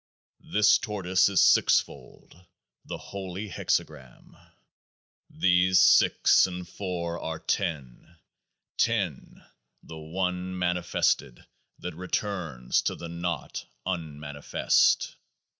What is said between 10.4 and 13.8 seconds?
mani fested that returns into the Naught